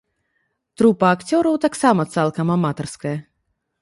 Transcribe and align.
Трупа 0.81 1.11
акцёраў 1.17 1.59
таксама 1.67 2.01
цалкам 2.17 2.47
аматарская. 2.59 3.17